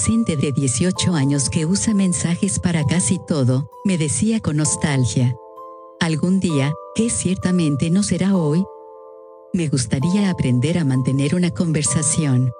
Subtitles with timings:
[0.00, 5.34] adolescente de 18 años que usa mensajes para casi todo, me decía con nostalgia.
[6.00, 8.64] Algún día, que ciertamente no será hoy,
[9.52, 12.50] me gustaría aprender a mantener una conversación.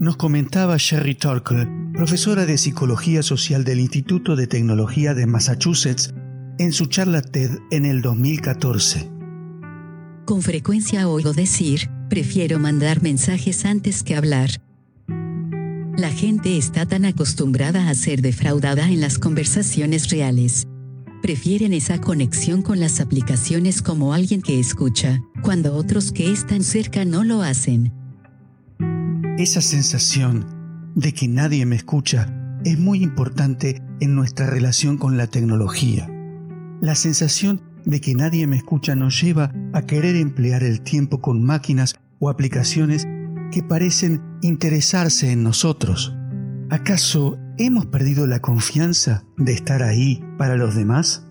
[0.00, 6.12] Nos comentaba Sherry Torkel, profesora de Psicología Social del Instituto de Tecnología de Massachusetts,
[6.58, 9.08] en su charla TED en el 2014.
[10.26, 14.50] Con frecuencia oigo decir, prefiero mandar mensajes antes que hablar.
[15.96, 20.66] La gente está tan acostumbrada a ser defraudada en las conversaciones reales.
[21.22, 27.04] Prefieren esa conexión con las aplicaciones como alguien que escucha, cuando otros que están cerca
[27.04, 27.92] no lo hacen.
[29.38, 35.28] Esa sensación de que nadie me escucha es muy importante en nuestra relación con la
[35.28, 36.10] tecnología.
[36.80, 41.42] La sensación de que nadie me escucha nos lleva a querer emplear el tiempo con
[41.42, 43.06] máquinas o aplicaciones
[43.50, 46.14] que parecen interesarse en nosotros.
[46.70, 51.26] ¿Acaso hemos perdido la confianza de estar ahí para los demás?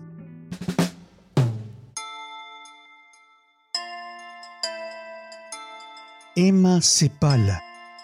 [6.36, 7.62] Emma Cepala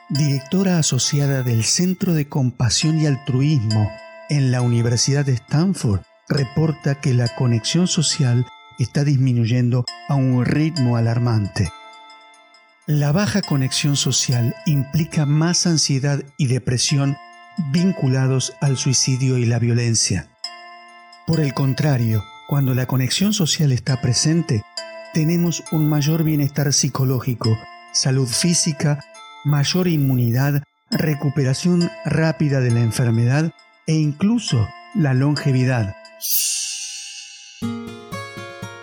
[0.08, 3.90] directora asociada del Centro de Compasión y Altruismo
[4.28, 8.46] en la Universidad de Stanford, reporta que la conexión social
[8.78, 11.70] está disminuyendo a un ritmo alarmante.
[12.86, 17.16] La baja conexión social implica más ansiedad y depresión
[17.72, 20.28] vinculados al suicidio y la violencia.
[21.26, 24.62] Por el contrario, cuando la conexión social está presente,
[25.14, 27.56] tenemos un mayor bienestar psicológico,
[27.92, 29.00] salud física
[29.46, 33.52] mayor inmunidad, recuperación rápida de la enfermedad
[33.86, 35.94] e incluso la longevidad.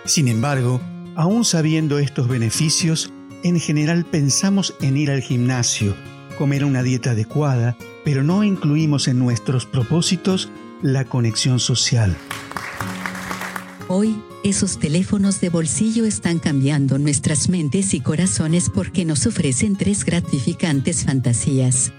[0.04, 0.80] Sin embargo,
[1.16, 5.94] aún sabiendo estos beneficios, en general pensamos en ir al gimnasio,
[6.38, 10.50] comer una dieta adecuada, pero no incluimos en nuestros propósitos
[10.82, 12.16] la conexión social.
[13.88, 20.04] Hoy, esos teléfonos de bolsillo están cambiando nuestras mentes y corazones porque nos ofrecen tres
[20.04, 21.92] gratificantes fantasías.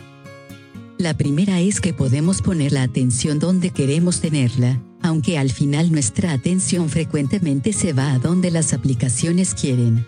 [0.97, 6.31] La primera es que podemos poner la atención donde queremos tenerla, aunque al final nuestra
[6.31, 10.07] atención frecuentemente se va a donde las aplicaciones quieren.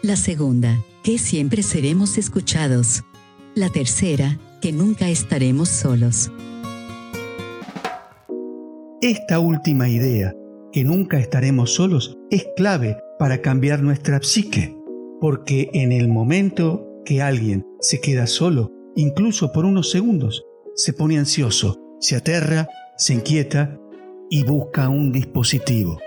[0.00, 3.02] La segunda, que siempre seremos escuchados.
[3.56, 6.30] La tercera, que nunca estaremos solos.
[9.02, 10.32] Esta última idea
[10.72, 14.76] que nunca estaremos solos es clave para cambiar nuestra psique,
[15.20, 20.44] porque en el momento que alguien se queda solo, incluso por unos segundos,
[20.74, 22.66] se pone ansioso, se aterra,
[22.96, 23.78] se inquieta
[24.28, 26.00] y busca un dispositivo.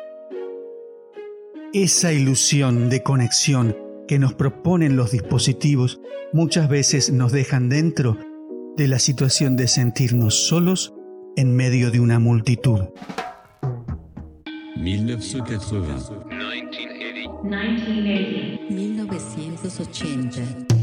[1.72, 3.78] Esa ilusión de conexión
[4.10, 6.02] que nos proponen los dispositivos
[6.34, 8.18] muchas veces nos dejan dentro
[8.76, 10.94] de la situación de sentirnos solos
[11.38, 12.82] en medio de una multitud.
[14.76, 16.26] 1980.
[17.44, 18.70] 1980.
[18.70, 20.81] 1980.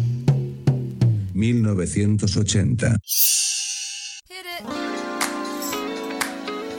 [4.29, 4.65] Hit it.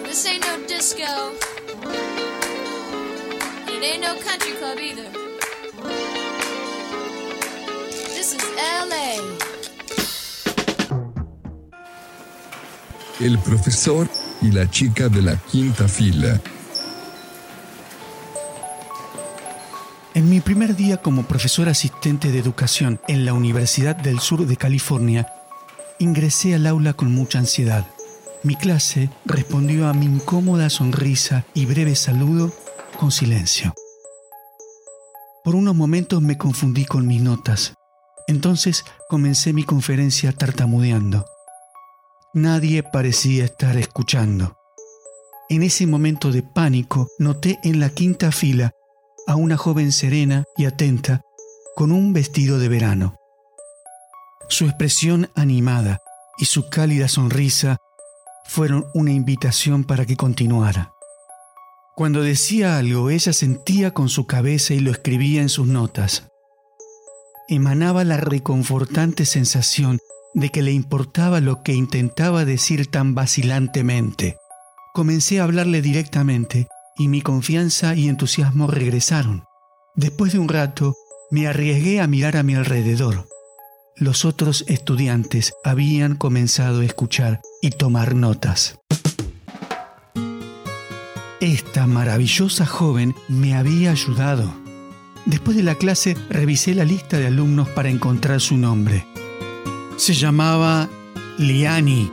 [0.04, 1.32] This ain't no disco.
[3.70, 5.10] It ain't no country club either.
[8.18, 9.16] This is LA.
[13.22, 14.10] El profesor
[14.42, 16.38] y la chica de la quinta fila.
[20.20, 24.58] En mi primer día como profesor asistente de educación en la Universidad del Sur de
[24.58, 25.32] California,
[25.98, 27.88] ingresé al aula con mucha ansiedad.
[28.44, 32.52] Mi clase respondió a mi incómoda sonrisa y breve saludo
[33.00, 33.74] con silencio.
[35.46, 37.76] Por unos momentos me confundí con mis notas.
[38.28, 41.26] Entonces comencé mi conferencia tartamudeando.
[42.34, 44.58] Nadie parecía estar escuchando.
[45.48, 48.74] En ese momento de pánico noté en la quinta fila
[49.30, 51.22] a una joven serena y atenta
[51.76, 53.16] con un vestido de verano.
[54.50, 56.00] Su expresión animada
[56.40, 57.78] y su cálida sonrisa
[58.44, 60.94] fueron una invitación para que continuara.
[61.96, 66.24] Cuando decía algo, ella sentía con su cabeza y lo escribía en sus notas.
[67.48, 70.00] Emanaba la reconfortante sensación
[70.34, 74.38] de que le importaba lo que intentaba decir tan vacilantemente.
[74.96, 76.68] Comencé a hablarle directamente
[77.00, 79.46] y mi confianza y entusiasmo regresaron.
[79.96, 80.96] Después de un rato,
[81.32, 83.28] me arriesgué a mirar a mi alrededor.
[83.96, 88.80] Los otros estudiantes habían comenzado a escuchar y tomar notas.
[91.40, 94.54] Esta maravillosa joven me había ayudado.
[95.26, 99.06] Después de la clase revisé la lista de alumnos para encontrar su nombre.
[99.96, 100.90] Se llamaba
[101.38, 102.12] Liani.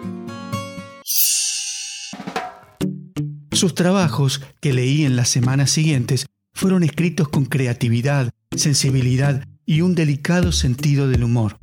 [3.57, 9.95] Sus trabajos, que leí en las semanas siguientes, fueron escritos con creatividad, sensibilidad y un
[9.95, 11.59] delicado sentido del humor.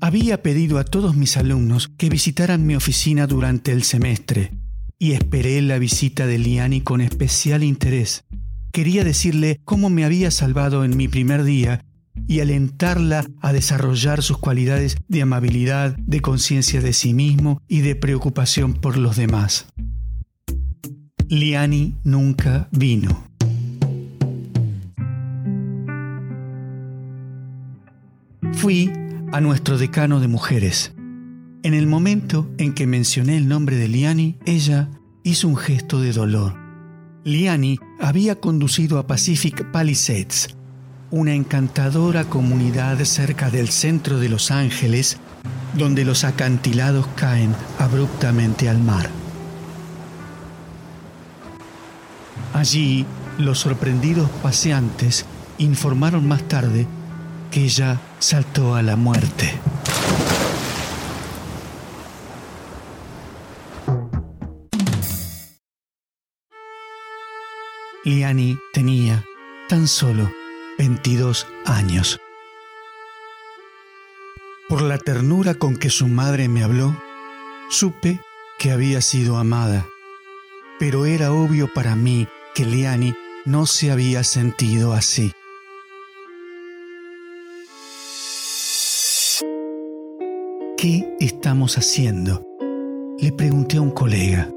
[0.00, 4.50] Había pedido a todos mis alumnos que visitaran mi oficina durante el semestre
[4.98, 8.24] y esperé la visita de Liani con especial interés.
[8.72, 11.84] Quería decirle cómo me había salvado en mi primer día
[12.26, 17.94] y alentarla a desarrollar sus cualidades de amabilidad, de conciencia de sí mismo y de
[17.94, 19.66] preocupación por los demás.
[21.32, 23.24] Liani nunca vino.
[28.52, 28.92] Fui
[29.32, 30.92] a nuestro decano de mujeres.
[31.62, 34.90] En el momento en que mencioné el nombre de Liani, ella
[35.22, 36.52] hizo un gesto de dolor.
[37.24, 40.54] Liani había conducido a Pacific Palisades,
[41.10, 45.16] una encantadora comunidad cerca del centro de Los Ángeles,
[45.78, 49.21] donde los acantilados caen abruptamente al mar.
[52.52, 53.06] Allí,
[53.38, 55.24] los sorprendidos paseantes
[55.58, 56.86] informaron más tarde
[57.50, 59.58] que ella saltó a la muerte.
[68.04, 69.24] Liani tenía
[69.68, 70.30] tan solo
[70.78, 72.20] 22 años.
[74.68, 76.96] Por la ternura con que su madre me habló,
[77.70, 78.20] supe
[78.58, 79.86] que había sido amada,
[80.78, 83.14] pero era obvio para mí que Liani
[83.46, 85.32] no se había sentido así.
[90.76, 92.44] ¿Qué estamos haciendo?
[93.18, 94.50] Le pregunté a un colega.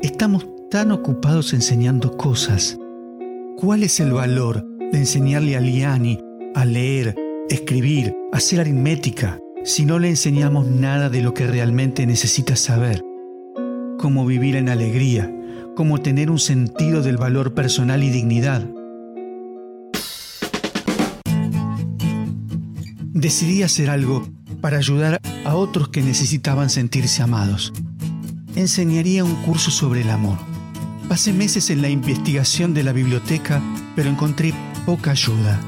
[0.00, 2.78] Estamos tan ocupados enseñando cosas.
[3.56, 6.18] ¿Cuál es el valor de enseñarle a Liani
[6.54, 7.16] a leer,
[7.50, 13.02] escribir, hacer aritmética, si no le enseñamos nada de lo que realmente necesita saber?
[13.98, 15.32] Cómo vivir en alegría,
[15.74, 18.68] cómo tener un sentido del valor personal y dignidad.
[23.12, 24.28] Decidí hacer algo
[24.60, 27.72] para ayudar a otros que necesitaban sentirse amados.
[28.54, 30.38] Enseñaría un curso sobre el amor.
[31.08, 33.62] Pasé meses en la investigación de la biblioteca,
[33.96, 34.54] pero encontré
[34.86, 35.60] poca ayuda.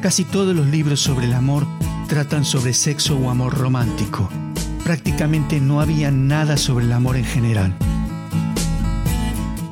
[0.00, 1.66] Casi todos los libros sobre el amor
[2.08, 4.28] tratan sobre sexo o amor romántico.
[4.84, 7.76] Prácticamente no había nada sobre el amor en general.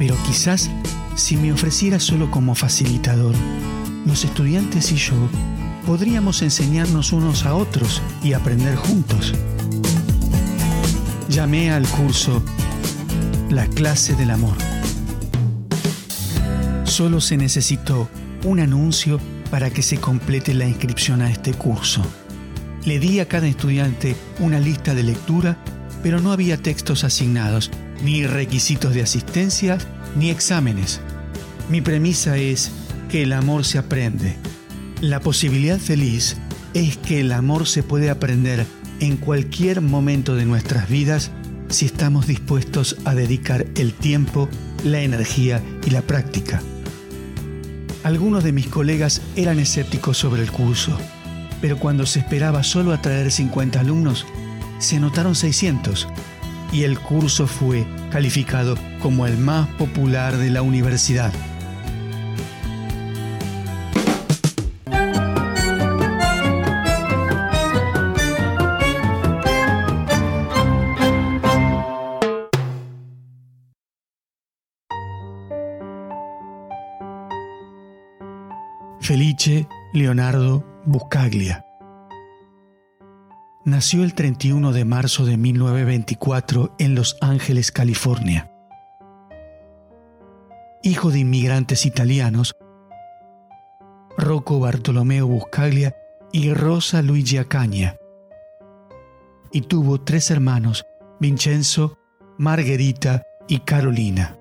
[0.01, 0.71] Pero quizás
[1.15, 3.35] si me ofreciera solo como facilitador,
[4.07, 5.15] los estudiantes y yo
[5.85, 9.35] podríamos enseñarnos unos a otros y aprender juntos.
[11.29, 12.43] Llamé al curso
[13.51, 14.57] La clase del amor.
[16.85, 18.09] Solo se necesitó
[18.45, 19.21] un anuncio
[19.51, 22.01] para que se complete la inscripción a este curso.
[22.87, 25.59] Le di a cada estudiante una lista de lectura,
[26.03, 27.71] pero no había textos asignados,
[28.03, 29.79] ni requisitos de asistencia,
[30.17, 31.01] ni exámenes.
[31.69, 32.71] Mi premisa es
[33.09, 34.37] que el amor se aprende
[35.01, 36.37] la posibilidad feliz
[36.75, 38.67] es que el amor se puede aprender
[39.01, 41.31] en cualquier momento de nuestras vidas
[41.69, 44.47] si estamos dispuestos a dedicar el tiempo,
[44.85, 46.61] la energía y la práctica.
[48.03, 50.99] Algunos de mis colegas eran escépticos sobre el curso,
[51.63, 54.27] pero cuando se esperaba solo atraer 50 alumnos,
[54.81, 56.09] se anotaron 600
[56.73, 61.33] y el curso fue calificado como el más popular de la universidad.
[79.01, 81.70] Felice Leonardo Buscaglia.
[83.71, 88.51] Nació el 31 de marzo de 1924 en Los Ángeles, California.
[90.83, 92.53] Hijo de inmigrantes italianos,
[94.19, 95.95] Rocco Bartolomeo Buscaglia
[96.33, 97.95] y Rosa Luigi Acaña.
[99.53, 100.85] Y tuvo tres hermanos,
[101.21, 101.97] Vincenzo,
[102.39, 104.37] Margherita y Carolina.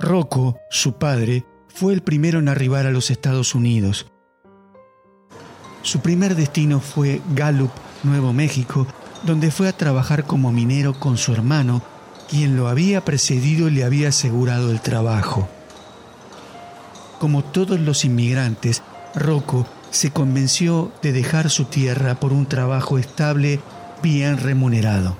[0.00, 4.12] Rocco, su padre, fue el primero en arribar a los Estados Unidos.
[5.84, 7.70] Su primer destino fue Gallup,
[8.04, 8.86] Nuevo México,
[9.22, 11.82] donde fue a trabajar como minero con su hermano,
[12.26, 15.46] quien lo había precedido y le había asegurado el trabajo.
[17.20, 18.82] Como todos los inmigrantes,
[19.14, 23.60] Rocco se convenció de dejar su tierra por un trabajo estable,
[24.02, 25.18] bien remunerado.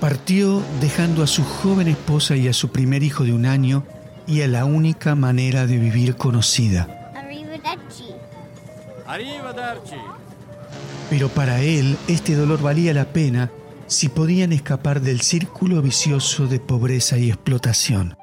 [0.00, 3.84] Partió dejando a su joven esposa y a su primer hijo de un año
[4.26, 6.97] y a la única manera de vivir conocida.
[11.08, 13.50] Pero para él este dolor valía la pena
[13.86, 18.18] si podían escapar del círculo vicioso de pobreza y explotación.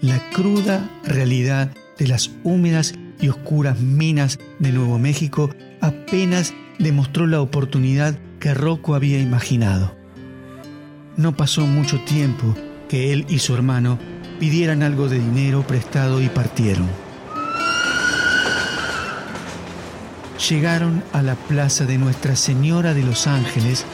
[0.00, 5.50] La cruda realidad de las húmedas y oscuras minas de Nuevo México
[5.82, 9.94] apenas demostró la oportunidad que Rocco había imaginado.
[11.18, 12.54] No pasó mucho tiempo
[12.88, 13.98] que él y su hermano
[14.38, 16.88] pidieran algo de dinero prestado y partieron.
[20.48, 23.84] Llegaron a la plaza de Nuestra Señora de los Ángeles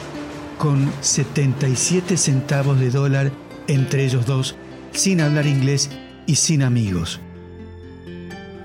[0.57, 3.31] con 77 centavos de dólar
[3.67, 4.55] entre ellos dos,
[4.91, 5.89] sin hablar inglés
[6.25, 7.19] y sin amigos.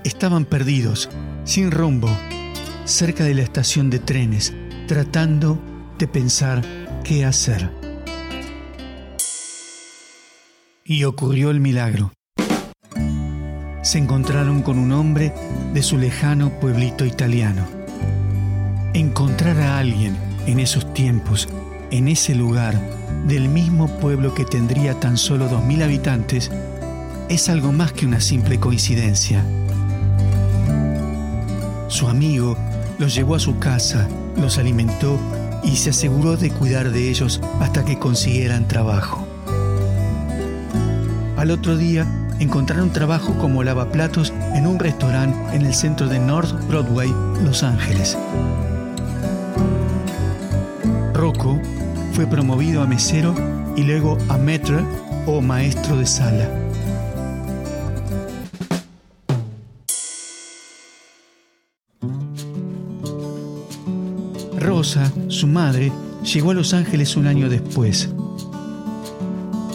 [0.05, 1.09] Estaban perdidos,
[1.43, 2.09] sin rumbo,
[2.85, 4.53] cerca de la estación de trenes,
[4.87, 5.61] tratando
[5.99, 6.61] de pensar
[7.03, 7.69] qué hacer.
[10.85, 12.13] Y ocurrió el milagro.
[13.83, 15.33] Se encontraron con un hombre
[15.73, 17.67] de su lejano pueblito italiano.
[18.93, 20.15] Encontrar a alguien
[20.47, 21.49] en esos tiempos,
[21.91, 22.79] en ese lugar,
[23.27, 26.49] del mismo pueblo que tendría tan solo 2.000 habitantes,
[27.27, 29.43] es algo más que una simple coincidencia.
[31.89, 32.57] Su amigo
[32.99, 35.19] los llevó a su casa, los alimentó
[35.61, 39.27] y se aseguró de cuidar de ellos hasta que consiguieran trabajo.
[41.35, 42.07] Al otro día
[42.39, 47.13] encontraron trabajo como lavaplatos en un restaurante en el centro de North Broadway,
[47.43, 48.17] Los Ángeles.
[51.13, 51.59] Rocco
[52.13, 53.33] fue promovido a mesero
[53.75, 54.83] y luego a maître
[55.25, 56.49] o maestro de sala.
[64.59, 65.91] Rosa, su madre,
[66.23, 68.09] llegó a Los Ángeles un año después.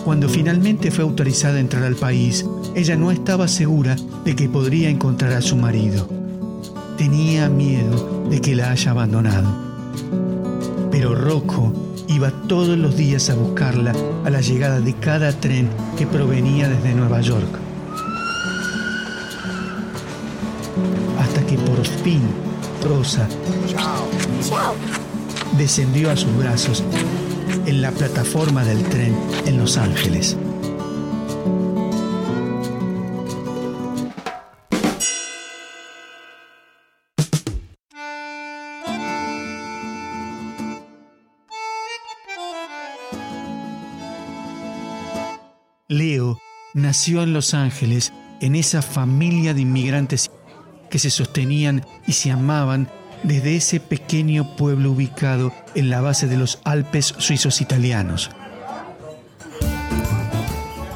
[0.09, 4.89] Cuando finalmente fue autorizada a entrar al país, ella no estaba segura de que podría
[4.89, 6.09] encontrar a su marido.
[6.97, 9.55] Tenía miedo de que la haya abandonado.
[10.91, 11.75] Pero Rocco
[12.09, 13.93] iba todos los días a buscarla
[14.25, 17.59] a la llegada de cada tren que provenía desde Nueva York.
[21.21, 22.23] Hasta que por fin
[22.83, 23.29] Rosa
[25.59, 26.83] descendió a sus brazos
[27.69, 30.39] en la plataforma del tren en Los Ángeles.
[45.89, 46.39] Leo
[46.73, 50.31] nació en Los Ángeles en esa familia de inmigrantes
[50.89, 52.89] que se sostenían y se amaban
[53.23, 58.31] desde ese pequeño pueblo ubicado en la base de los Alpes suizos italianos,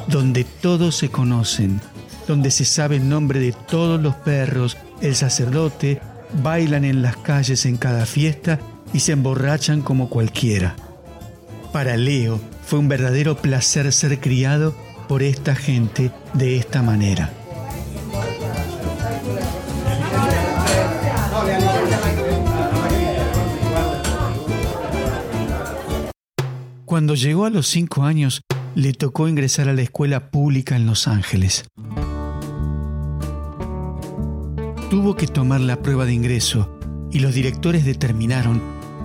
[0.07, 1.81] donde todos se conocen,
[2.27, 6.01] donde se sabe el nombre de todos los perros, el sacerdote,
[6.41, 8.59] bailan en las calles en cada fiesta
[8.93, 10.75] y se emborrachan como cualquiera.
[11.71, 14.75] Para Leo fue un verdadero placer ser criado
[15.07, 17.31] por esta gente de esta manera.
[26.93, 28.43] Cuando llegó a los cinco años,
[28.75, 31.65] le tocó ingresar a la escuela pública en Los Ángeles.
[34.91, 36.77] Tuvo que tomar la prueba de ingreso
[37.11, 38.61] y los directores determinaron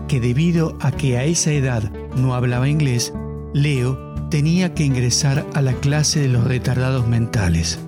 [0.07, 3.15] que debido a que a esa edad no hablaba inglés,
[3.55, 3.97] Leo
[4.29, 7.79] tenía que ingresar a la clase de los retardados mentales.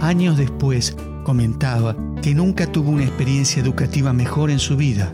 [0.00, 5.12] Años después comentaba que nunca tuvo una experiencia educativa mejor en su vida.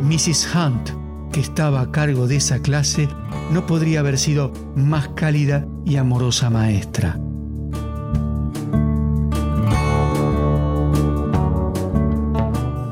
[0.00, 0.48] Mrs.
[0.52, 0.95] Hunt
[1.32, 3.08] que estaba a cargo de esa clase
[3.50, 7.18] no podría haber sido más cálida y amorosa maestra.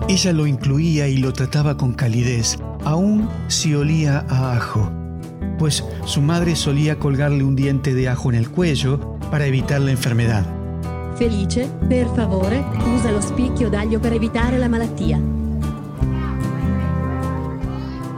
[0.08, 4.88] Ella lo incluía y lo trataba con calidez, aun si olía a ajo,
[5.58, 9.90] pues su madre solía colgarle un diente de ajo en el cuello para evitar la
[9.90, 10.44] enfermedad.
[11.16, 12.64] Felice, per favore,
[12.96, 15.18] usa lo spicchio d'aglio per evitare la malattia.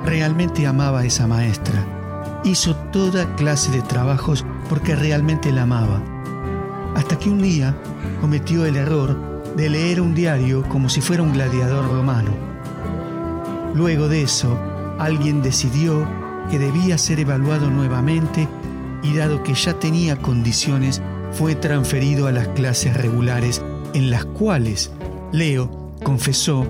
[0.06, 1.84] Realmente amaba a esa maestra.
[2.44, 6.00] Hizo toda clase de trabajos porque realmente la amaba.
[6.94, 7.76] Hasta que un día
[8.20, 12.30] cometió el error de leer un diario como si fuera un gladiador romano.
[13.74, 14.56] Luego de eso,
[15.00, 16.06] alguien decidió
[16.52, 18.46] que debía ser evaluado nuevamente
[19.02, 23.60] y dado que ya tenía condiciones, fue transferido a las clases regulares
[23.92, 24.92] en las cuales
[25.32, 26.64] Leo confesó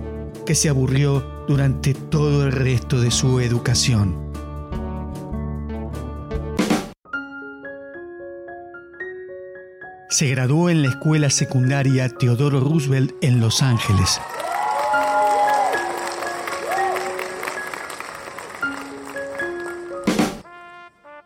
[0.47, 4.27] que se aburrió durante todo el resto de su educación.
[10.09, 14.21] Se graduó en la escuela secundaria Teodoro Roosevelt en Los Ángeles.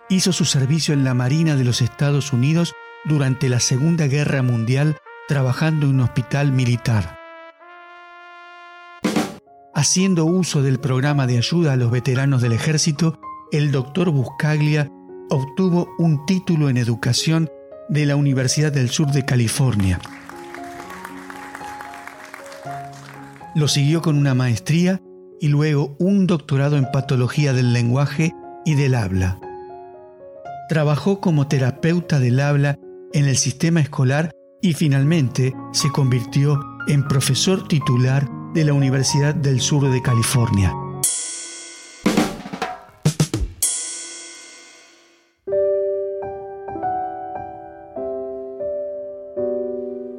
[0.08, 2.74] Hizo su servicio en la Marina de los Estados Unidos
[3.04, 4.96] durante la Segunda Guerra Mundial
[5.28, 7.19] trabajando en un hospital militar.
[9.80, 13.18] Haciendo uso del programa de ayuda a los veteranos del ejército,
[13.50, 14.92] el doctor Buscaglia
[15.30, 17.48] obtuvo un título en educación
[17.88, 19.98] de la Universidad del Sur de California.
[23.54, 25.00] Lo siguió con una maestría
[25.40, 28.34] y luego un doctorado en patología del lenguaje
[28.66, 29.38] y del habla.
[30.68, 32.78] Trabajó como terapeuta del habla
[33.14, 39.60] en el sistema escolar y finalmente se convirtió en profesor titular de la Universidad del
[39.60, 40.74] Sur de California.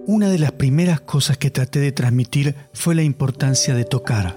[0.08, 4.36] Una de las primeras cosas que traté de transmitir fue la importancia de tocar.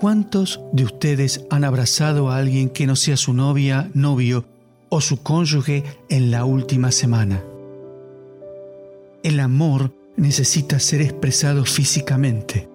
[0.00, 4.44] ¿Cuántos de ustedes han abrazado a alguien que no sea su novia, novio
[4.88, 7.42] o su cónyuge en la última semana?
[9.22, 12.73] El amor necesita ser expresado físicamente.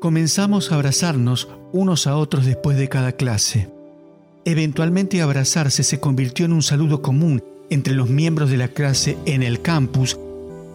[0.00, 3.68] Comenzamos a abrazarnos unos a otros después de cada clase.
[4.44, 9.42] Eventualmente abrazarse se convirtió en un saludo común entre los miembros de la clase en
[9.42, 10.16] el campus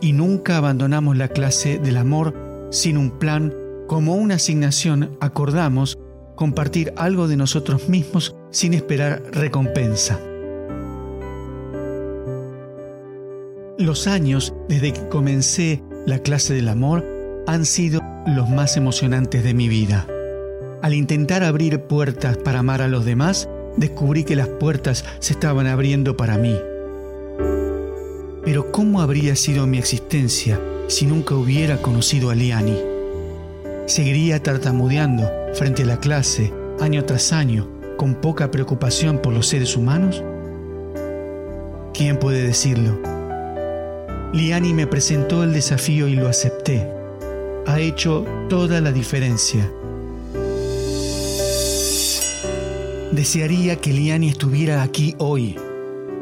[0.01, 3.53] y nunca abandonamos la clase del amor sin un plan.
[3.87, 5.97] Como una asignación acordamos
[6.35, 10.19] compartir algo de nosotros mismos sin esperar recompensa.
[13.77, 17.12] Los años desde que comencé la clase del amor
[17.47, 20.07] han sido los más emocionantes de mi vida.
[20.81, 25.67] Al intentar abrir puertas para amar a los demás, descubrí que las puertas se estaban
[25.67, 26.57] abriendo para mí.
[28.43, 32.77] Pero ¿cómo habría sido mi existencia si nunca hubiera conocido a Liani?
[33.85, 39.77] ¿Seguiría tartamudeando frente a la clase año tras año con poca preocupación por los seres
[39.77, 40.23] humanos?
[41.93, 42.99] ¿Quién puede decirlo?
[44.33, 47.02] Liani me presentó el desafío y lo acepté.
[47.65, 49.71] Ha hecho toda la diferencia.
[53.11, 55.55] Desearía que Liani estuviera aquí hoy.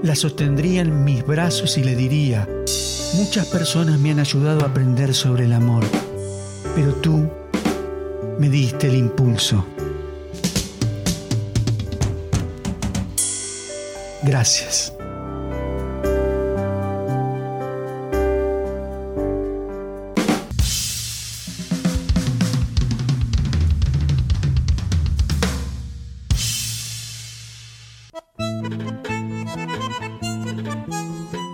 [0.03, 2.47] La sostendría en mis brazos y le diría,
[3.15, 5.83] muchas personas me han ayudado a aprender sobre el amor,
[6.75, 7.29] pero tú
[8.37, 9.65] me diste el impulso.
[14.23, 14.93] Gracias.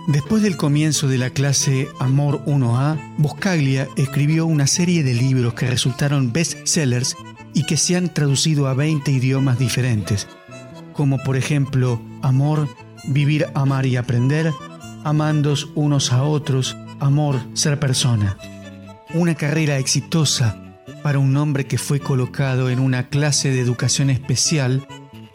[0.08, 5.66] Después del comienzo de la clase Amor 1A, Buscaglia escribió una serie de libros que
[5.66, 7.14] resultaron bestsellers
[7.52, 10.26] y que se han traducido a 20 idiomas diferentes,
[10.94, 12.70] como por ejemplo Amor,
[13.04, 14.50] Vivir, Amar y Aprender,
[15.04, 18.38] Amandos unos a otros, Amor, Ser Persona.
[19.12, 24.88] Una carrera exitosa para un hombre que fue colocado en una clase de educación especial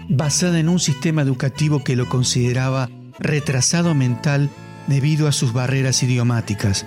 [0.10, 4.50] basada en un sistema educativo que lo consideraba retrasado mental
[4.88, 6.86] debido a sus barreras idiomáticas.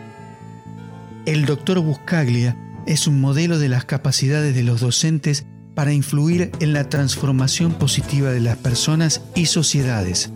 [1.25, 2.57] El doctor Buscaglia
[2.87, 8.31] es un modelo de las capacidades de los docentes para influir en la transformación positiva
[8.31, 10.31] de las personas y sociedades.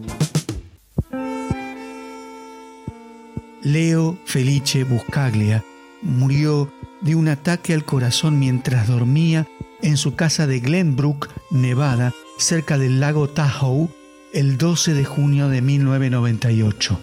[3.63, 5.65] Leo Felice Buscaglia
[6.03, 9.47] murió de un ataque al corazón mientras dormía
[9.83, 13.89] en su casa de Glenbrook, Nevada, cerca del lago Tahoe,
[14.33, 17.01] el 12 de junio de 1998.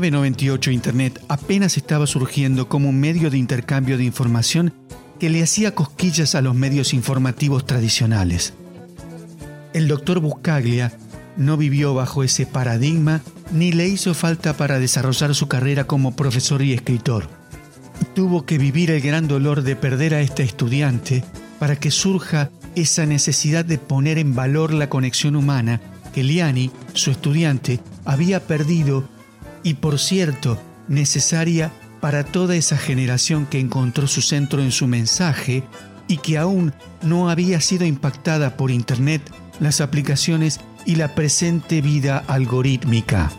[0.00, 4.72] 1998 Internet apenas estaba surgiendo como un medio de intercambio de información
[5.18, 8.54] que le hacía cosquillas a los medios informativos tradicionales.
[9.74, 10.92] El doctor Buscaglia
[11.36, 13.20] no vivió bajo ese paradigma
[13.52, 17.28] ni le hizo falta para desarrollar su carrera como profesor y escritor.
[18.14, 21.22] Tuvo que vivir el gran dolor de perder a este estudiante
[21.58, 25.80] para que surja esa necesidad de poner en valor la conexión humana
[26.14, 29.08] que Liani, su estudiante, había perdido
[29.62, 35.62] y por cierto necesaria para toda esa generación que encontró su centro en su mensaje
[36.08, 39.22] y que aún no había sido impactada por Internet,
[39.60, 43.30] las aplicaciones y la presente vida algorítmica.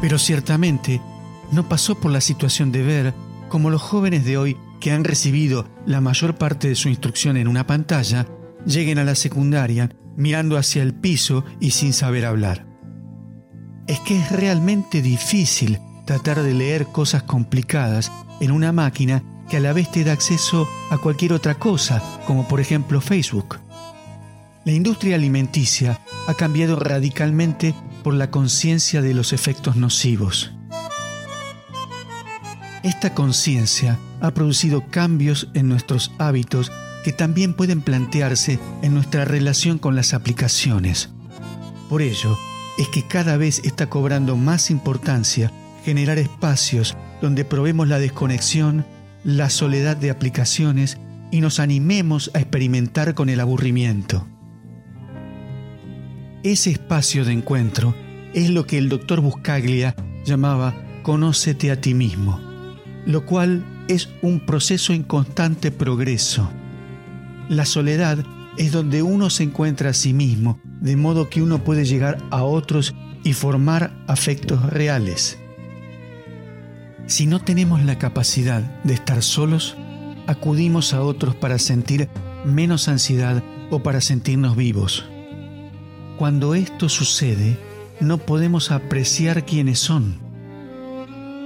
[0.00, 1.00] Pero ciertamente,
[1.52, 3.14] no pasó por la situación de ver
[3.48, 7.48] como los jóvenes de hoy que han recibido la mayor parte de su instrucción en
[7.48, 8.26] una pantalla,
[8.66, 12.66] lleguen a la secundaria mirando hacia el piso y sin saber hablar.
[13.86, 19.60] Es que es realmente difícil tratar de leer cosas complicadas en una máquina que a
[19.60, 23.58] la vez te da acceso a cualquier otra cosa, como por ejemplo Facebook.
[24.64, 30.54] La industria alimenticia ha cambiado radicalmente por la conciencia de los efectos nocivos.
[32.84, 36.70] Esta conciencia ha producido cambios en nuestros hábitos
[37.02, 41.08] que también pueden plantearse en nuestra relación con las aplicaciones.
[41.88, 42.36] Por ello,
[42.76, 45.50] es que cada vez está cobrando más importancia
[45.82, 48.84] generar espacios donde probemos la desconexión,
[49.24, 50.98] la soledad de aplicaciones
[51.30, 54.26] y nos animemos a experimentar con el aburrimiento.
[56.42, 57.94] Ese espacio de encuentro
[58.34, 62.53] es lo que el doctor Buscaglia llamaba Conócete a ti mismo,
[63.06, 66.50] lo cual es un proceso en constante progreso.
[67.48, 68.18] La soledad
[68.56, 72.42] es donde uno se encuentra a sí mismo, de modo que uno puede llegar a
[72.44, 75.38] otros y formar afectos reales.
[77.06, 79.76] Si no tenemos la capacidad de estar solos,
[80.26, 82.08] acudimos a otros para sentir
[82.44, 85.04] menos ansiedad o para sentirnos vivos.
[86.18, 87.58] Cuando esto sucede,
[88.00, 90.23] no podemos apreciar quiénes son.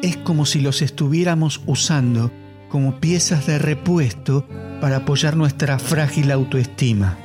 [0.03, 2.31] Es como si los estuviéramos usando
[2.69, 4.47] como piezas de repuesto
[4.81, 7.19] para apoyar nuestra frágil autoestima.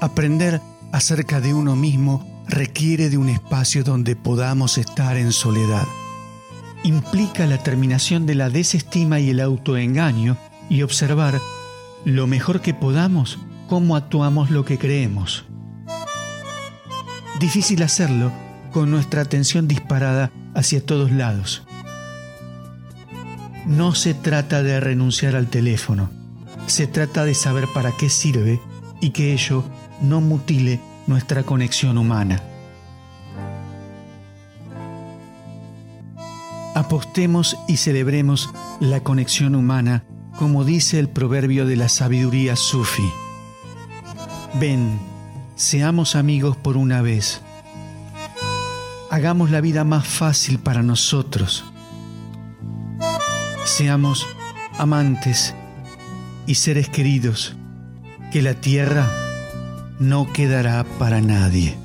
[0.00, 0.60] Aprender
[0.92, 5.86] acerca de uno mismo requiere de un espacio donde podamos estar en soledad.
[6.84, 10.36] Implica la terminación de la desestima y el autoengaño
[10.68, 11.40] y observar
[12.04, 15.44] lo mejor que podamos cómo actuamos lo que creemos.
[17.40, 18.30] Difícil hacerlo
[18.70, 21.64] con nuestra atención disparada hacia todos lados.
[23.66, 26.10] No se trata de renunciar al teléfono,
[26.66, 28.60] se trata de saber para qué sirve
[29.00, 29.64] y que ello
[30.00, 32.42] no mutile nuestra conexión humana.
[36.74, 40.04] Apostemos y celebremos la conexión humana
[40.36, 43.08] como dice el proverbio de la sabiduría sufi.
[44.54, 44.98] Ven,
[45.56, 47.41] seamos amigos por una vez.
[49.12, 51.64] Hagamos la vida más fácil para nosotros
[53.64, 54.26] seamos
[54.78, 55.54] amantes
[56.46, 57.56] y seres queridos,
[58.30, 59.08] que la tierra
[59.98, 61.81] no quedará para nadie.